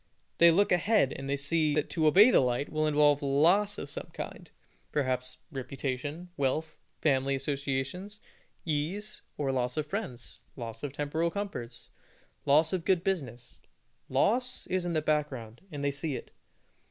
[0.39, 3.87] They look ahead, and they see that to obey the light will involve loss of
[3.87, 4.49] some kind
[4.91, 8.19] perhaps reputation, wealth, family associations,
[8.65, 11.91] ease, or loss of friends, loss of temporal comforts,
[12.47, 13.61] loss of good business.
[14.09, 16.31] Loss is in the background, and they see it.